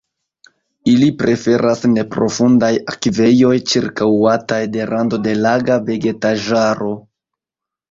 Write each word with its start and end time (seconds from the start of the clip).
Ili 0.93 1.09
preferas 1.19 1.83
neprofundaj 1.91 2.71
akvejoj 2.95 3.53
ĉirkaŭataj 3.73 4.61
de 4.79 4.89
rando 4.95 5.23
de 5.29 5.37
laga 5.45 5.81
vegetaĵaro. 5.93 6.93